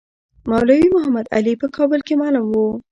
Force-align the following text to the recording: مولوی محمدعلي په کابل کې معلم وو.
مولوی 0.49 0.87
محمدعلي 0.95 1.53
په 1.61 1.67
کابل 1.75 1.99
کې 2.07 2.13
معلم 2.21 2.45
وو. 2.49 2.67